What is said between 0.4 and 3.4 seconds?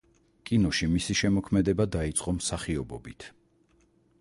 კინოში მისი შემოქმედება დაიწყო მსახიობობით.